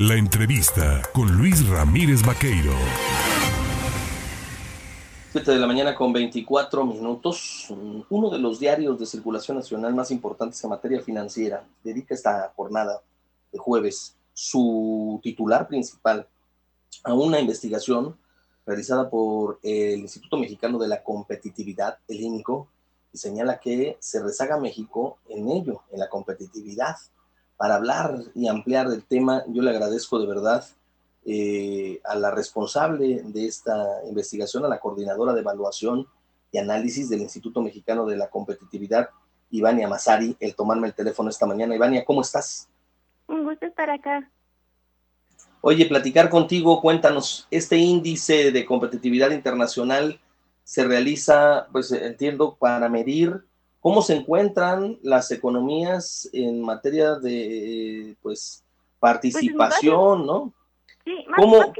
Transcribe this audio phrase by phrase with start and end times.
[0.00, 2.70] La entrevista con Luis Ramírez Vaqueiro.
[5.32, 7.66] 7 de la mañana con 24 minutos.
[8.08, 13.02] Uno de los diarios de circulación nacional más importantes en materia financiera dedica esta jornada
[13.50, 16.28] de jueves su titular principal
[17.02, 18.16] a una investigación
[18.64, 22.68] realizada por el Instituto Mexicano de la Competitividad, el INCO,
[23.12, 26.94] y señala que se rezaga México en ello, en la competitividad
[27.58, 29.42] para hablar y ampliar el tema.
[29.48, 30.64] Yo le agradezco de verdad
[31.26, 36.06] eh, a la responsable de esta investigación, a la coordinadora de evaluación
[36.50, 39.10] y análisis del Instituto Mexicano de la Competitividad,
[39.50, 41.74] Ivania Mazari, el tomarme el teléfono esta mañana.
[41.74, 42.68] Ivania, ¿cómo estás?
[43.26, 44.30] Un gusto estar acá.
[45.60, 50.20] Oye, platicar contigo, cuéntanos, este índice de competitividad internacional
[50.62, 53.44] se realiza, pues entiendo, para medir
[53.80, 58.64] cómo se encuentran las economías en materia de pues
[58.98, 60.52] participación, ¿no?
[61.04, 61.72] Sí, ¿Cómo,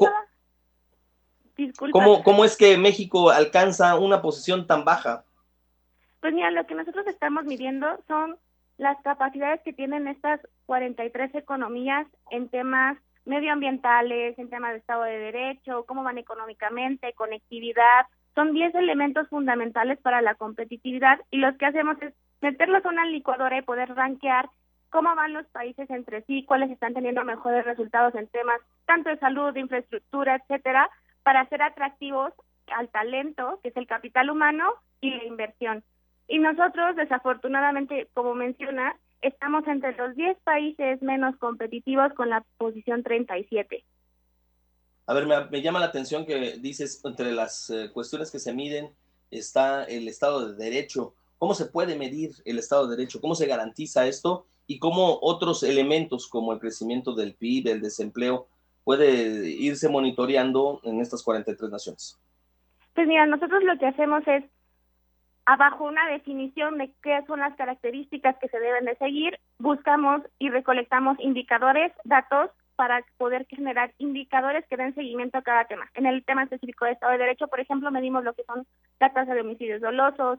[1.91, 5.25] ¿cómo, ¿Cómo es que México alcanza una posición tan baja?
[6.20, 8.37] Pues mira, lo que nosotros estamos midiendo son
[8.77, 15.19] las capacidades que tienen estas 43 economías en temas medioambientales, en temas de Estado de
[15.19, 18.06] Derecho, cómo van económicamente, conectividad,
[18.39, 23.05] son 10 elementos fundamentales para la competitividad y los que hacemos es meterlos a una
[23.05, 24.48] licuadora y poder rankear
[24.91, 29.19] cómo van los países entre sí, cuáles están teniendo mejores resultados en temas tanto de
[29.19, 30.89] salud, de infraestructura, etcétera,
[31.25, 32.33] para ser atractivos
[32.69, 35.83] al talento, que es el capital humano, y la inversión.
[36.28, 43.03] Y nosotros, desafortunadamente, como menciona, estamos entre los 10 países menos competitivos con la posición
[43.03, 43.83] 37.
[45.09, 48.91] A ver, me, llama la atención que dices, entre las eh, cuestiones que se miden
[49.31, 51.15] está el Estado de Derecho.
[51.39, 53.19] ¿Cómo se puede medir el Estado de Derecho?
[53.23, 54.45] ¿Cómo se garantiza esto?
[54.67, 58.48] ¿Y cómo otros elementos como el crecimiento del PIB, el desempleo,
[58.84, 62.20] puede irse monitoreando en estas 43 naciones?
[62.95, 64.45] Pues mira, nosotros lo que hacemos es,
[65.47, 70.50] abajo una definición de qué son las características que se deben de seguir, buscamos y
[70.50, 75.91] recolectamos indicadores, datos para poder generar indicadores que den seguimiento a cada tema.
[75.94, 78.69] En el tema específico de Estado de Derecho, por ejemplo, medimos lo que son
[79.00, 80.39] la tasa de homicidios dolosos,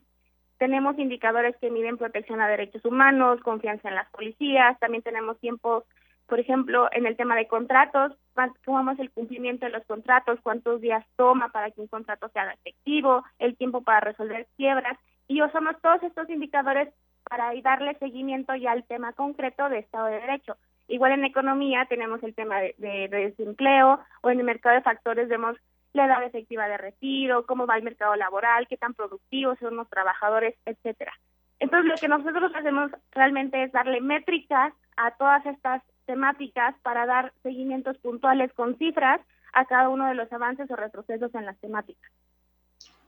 [0.57, 5.83] tenemos indicadores que miden protección a derechos humanos, confianza en las policías, también tenemos tiempo,
[6.27, 11.05] por ejemplo, en el tema de contratos, es el cumplimiento de los contratos, cuántos días
[11.17, 14.97] toma para que un contrato sea efectivo, el tiempo para resolver quiebras,
[15.27, 16.87] y usamos todos estos indicadores
[17.29, 20.55] para darle seguimiento ya al tema concreto de Estado de Derecho.
[20.89, 25.55] Igual en economía tenemos el tema de, desempleo o en el mercado de factores vemos
[25.93, 29.87] la edad efectiva de retiro, cómo va el mercado laboral, qué tan productivos son los
[29.87, 31.13] trabajadores, etcétera.
[31.59, 37.33] Entonces lo que nosotros hacemos realmente es darle métricas a todas estas temáticas para dar
[37.43, 39.21] seguimientos puntuales con cifras
[39.53, 42.11] a cada uno de los avances o retrocesos en las temáticas.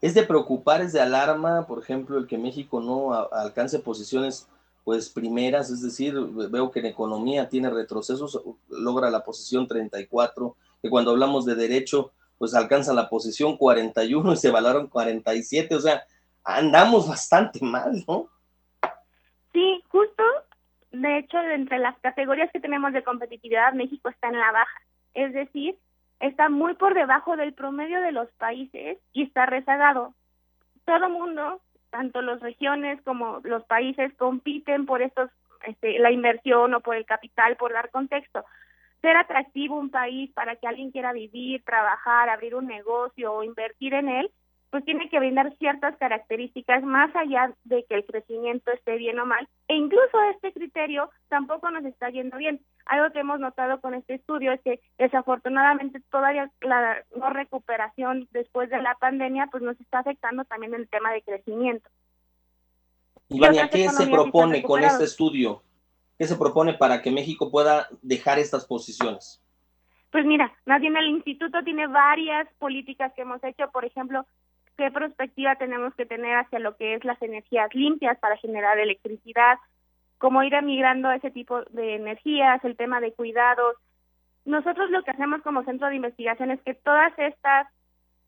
[0.00, 4.48] Es de preocupar, es de alarma, por ejemplo, el que México no alcance posiciones
[4.84, 10.90] pues primeras, es decir, veo que en economía tiene retrocesos, logra la posición 34, que
[10.90, 16.02] cuando hablamos de derecho, pues alcanza la posición 41 y se valoraron 47, o sea,
[16.42, 18.28] andamos bastante mal, ¿no?
[19.52, 20.22] Sí, justo,
[20.90, 24.80] de hecho, entre las categorías que tenemos de competitividad, México está en la baja,
[25.14, 25.78] es decir,
[26.18, 30.14] está muy por debajo del promedio de los países y está rezagado.
[30.84, 31.60] Todo mundo
[31.92, 35.30] tanto las regiones como los países compiten por estos
[35.66, 38.44] este, la inversión o por el capital, por dar contexto.
[39.02, 43.94] Ser atractivo un país para que alguien quiera vivir, trabajar, abrir un negocio o invertir
[43.94, 44.30] en él,
[44.72, 49.26] pues tiene que brindar ciertas características más allá de que el crecimiento esté bien o
[49.26, 49.46] mal.
[49.68, 52.58] E incluso este criterio tampoco nos está yendo bien.
[52.86, 58.70] Algo que hemos notado con este estudio es que desafortunadamente todavía la no recuperación después
[58.70, 61.90] de la pandemia pues nos está afectando también el tema de crecimiento.
[63.28, 65.62] Ivania, ¿qué se propone con este estudio?
[66.16, 69.38] ¿Qué se propone para que México pueda dejar estas posiciones?
[70.10, 74.26] Pues mira, más el instituto tiene varias políticas que hemos hecho, por ejemplo,
[74.82, 79.58] qué perspectiva tenemos que tener hacia lo que es las energías limpias para generar electricidad,
[80.18, 83.76] cómo ir migrando ese tipo de energías, el tema de cuidados.
[84.44, 87.68] Nosotros lo que hacemos como centro de investigación es que todas estas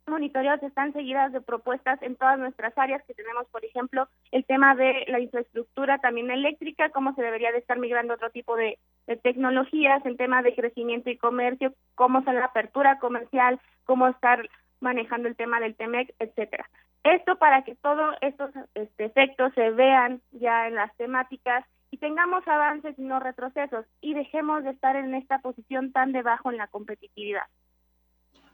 [0.07, 4.77] monitoreos están seguidas de propuestas en todas nuestras áreas que tenemos, por ejemplo, el tema
[4.77, 8.79] de la infraestructura también eléctrica, cómo se debería de estar migrando otro tipo de,
[9.25, 14.49] tecnologías, el tema de crecimiento y comercio, cómo es la apertura comercial, cómo estar
[14.81, 16.69] manejando el tema del TEMEC, etcétera.
[17.05, 22.47] Esto para que todos estos este, efectos se vean ya en las temáticas y tengamos
[22.49, 26.67] avances y no retrocesos y dejemos de estar en esta posición tan debajo en la
[26.67, 27.45] competitividad.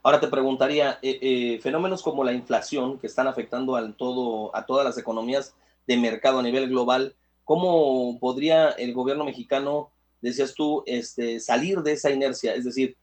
[0.03, 4.65] Ahora te preguntaría, eh, eh, fenómenos como la inflación que están afectando al todo, a
[4.65, 5.55] todas las economías
[5.87, 11.93] de mercado a nivel global, ¿cómo podría el gobierno mexicano, decías tú, este, salir de
[11.93, 12.53] esa inercia?
[12.55, 12.97] Es decir,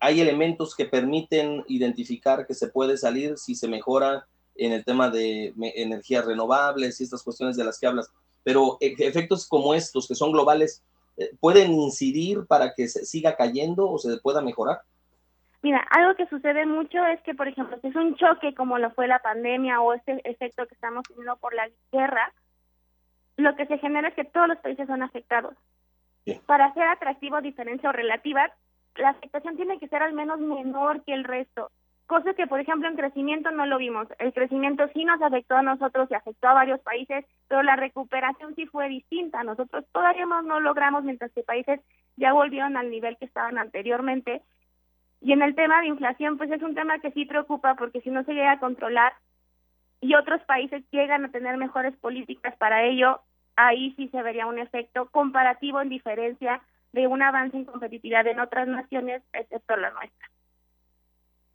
[0.00, 5.08] hay elementos que permiten identificar que se puede salir si se mejora en el tema
[5.08, 8.12] de energías renovables y estas cuestiones de las que hablas,
[8.42, 10.82] pero e, efectos como estos, que son globales,
[11.16, 14.80] eh, ¿pueden incidir para que se siga cayendo o se pueda mejorar?
[15.62, 18.90] Mira, algo que sucede mucho es que, por ejemplo, si es un choque como lo
[18.92, 22.32] fue la pandemia o este efecto que estamos teniendo por la guerra,
[23.36, 25.54] lo que se genera es que todos los países son afectados.
[26.46, 28.52] Para ser atractivo, diferencia o relativa,
[28.96, 31.70] la afectación tiene que ser al menos menor que el resto.
[32.06, 34.08] Cosa que, por ejemplo, en crecimiento no lo vimos.
[34.18, 38.56] El crecimiento sí nos afectó a nosotros y afectó a varios países, pero la recuperación
[38.56, 39.44] sí fue distinta.
[39.44, 41.80] Nosotros todavía no, logramos, mientras que países
[42.16, 44.42] ya volvieron al nivel que estaban anteriormente.
[45.20, 48.10] Y en el tema de inflación, pues es un tema que sí preocupa porque si
[48.10, 49.12] no se llega a controlar
[50.00, 53.20] y otros países llegan a tener mejores políticas para ello,
[53.54, 56.60] ahí sí se vería un efecto comparativo en diferencia
[56.92, 60.30] de un avance en competitividad en otras naciones, excepto la nuestra.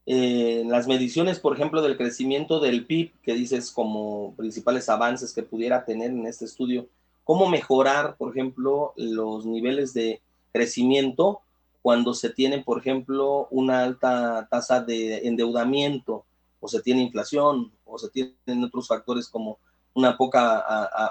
[0.08, 5.44] Eh, las mediciones, por ejemplo, del crecimiento del PIB, que dices como principales avances que
[5.44, 6.88] pudiera tener en este estudio,
[7.24, 10.22] ¿cómo mejorar, por ejemplo, los niveles de
[10.54, 11.42] crecimiento
[11.82, 16.26] cuando se tiene, por ejemplo, una alta tasa de endeudamiento
[16.60, 19.60] o se tiene inflación o se tienen otros factores como
[19.96, 20.60] una poca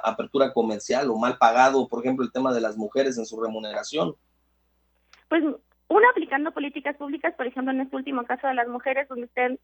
[0.04, 4.14] apertura comercial o mal pagado, por ejemplo, el tema de las mujeres en su remuneración?
[5.28, 9.26] Pues uno aplicando políticas públicas, por ejemplo, en este último caso de las mujeres, donde
[9.26, 9.58] estén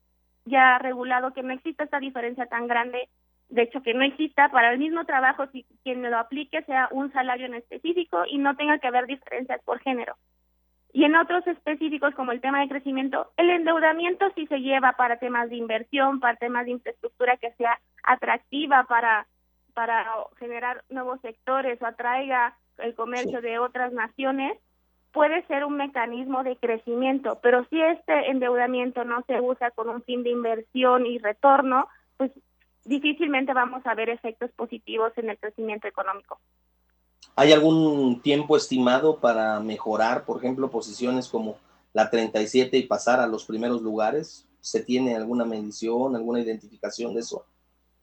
[0.46, 3.08] ya regulado que no exista esta diferencia tan grande,
[3.50, 7.12] de hecho que no exista para el mismo trabajo si quien lo aplique sea un
[7.12, 10.17] salario en específico y no tenga que haber diferencias por género.
[10.93, 15.19] Y en otros específicos, como el tema de crecimiento, el endeudamiento sí se lleva para
[15.19, 19.27] temas de inversión, para temas de infraestructura que sea atractiva para,
[19.73, 20.05] para
[20.39, 24.59] generar nuevos sectores o atraiga el comercio de otras naciones,
[25.13, 30.03] puede ser un mecanismo de crecimiento, pero si este endeudamiento no se usa con un
[30.03, 32.31] fin de inversión y retorno, pues
[32.85, 36.41] difícilmente vamos a ver efectos positivos en el crecimiento económico.
[37.37, 41.56] ¿Hay algún tiempo estimado para mejorar, por ejemplo, posiciones como
[41.93, 44.49] la 37 y pasar a los primeros lugares?
[44.61, 47.47] ¿Se tiene alguna medición, alguna identificación de eso?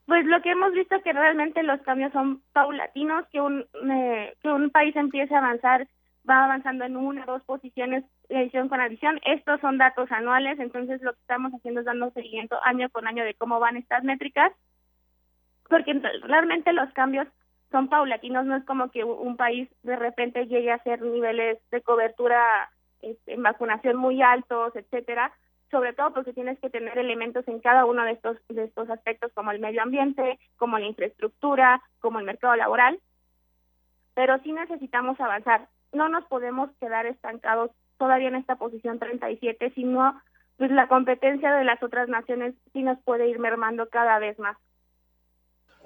[0.07, 4.33] Pues lo que hemos visto es que realmente los cambios son paulatinos, que un, eh,
[4.41, 5.88] que un país empiece a avanzar,
[6.27, 9.19] va avanzando en una o dos posiciones edición con adición.
[9.25, 13.24] Estos son datos anuales, entonces lo que estamos haciendo es dando seguimiento año con año
[13.24, 14.51] de cómo van estas métricas,
[15.69, 15.94] porque
[16.24, 17.27] realmente los cambios
[17.71, 21.81] son paulatinos, no es como que un país de repente llegue a hacer niveles de
[21.81, 22.69] cobertura
[23.01, 25.31] este, en vacunación muy altos, etcétera,
[25.69, 29.31] sobre todo porque tienes que tener elementos en cada uno de estos de estos aspectos
[29.33, 32.99] como el medio ambiente, como la infraestructura, como el mercado laboral.
[34.13, 35.67] Pero sí necesitamos avanzar.
[35.91, 40.19] No nos podemos quedar estancados todavía en esta posición 37, sino
[40.57, 44.57] pues la competencia de las otras naciones sí nos puede ir mermando cada vez más.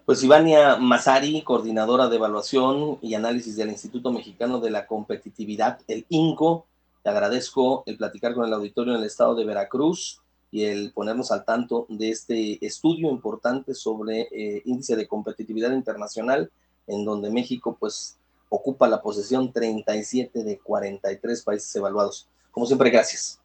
[0.06, 6.06] Pues Ivania Mazari, coordinadora de evaluación y análisis del Instituto Mexicano de la Competitividad, el
[6.09, 6.65] INCO,
[7.03, 11.31] te agradezco el platicar con el auditorio en el estado de Veracruz y el ponernos
[11.31, 16.51] al tanto de este estudio importante sobre eh, índice de competitividad internacional,
[16.88, 18.17] en donde México pues
[18.50, 22.27] ocupa la posición 37 de 43 países evaluados.
[22.51, 23.40] Como siempre, gracias.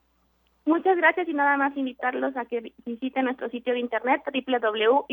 [0.66, 5.06] Muchas gracias y nada más invitarlos a que visiten nuestro sitio de internet www.imco.org.mx.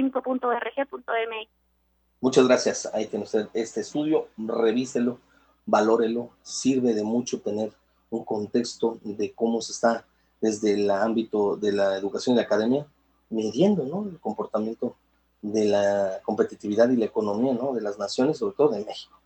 [2.21, 2.89] Muchas gracias.
[2.91, 5.19] Ahí tiene usted este estudio, revíselo,
[5.67, 7.71] valórelo, sirve de mucho tener
[8.09, 10.05] un contexto de cómo se está
[10.41, 12.87] desde el ámbito de la educación y la academia
[13.29, 14.09] midiendo ¿no?
[14.09, 14.95] el comportamiento
[15.41, 17.73] de la competitividad y la economía ¿no?
[17.73, 19.19] de las naciones, sobre todo de México.